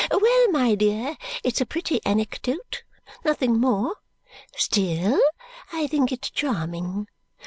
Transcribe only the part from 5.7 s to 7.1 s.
I think it charming.